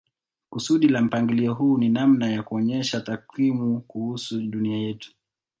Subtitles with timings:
[0.49, 5.15] Kusudi la mpangilio huu ni namna ya kuonyesha takwimu kuhusu dunia yetu.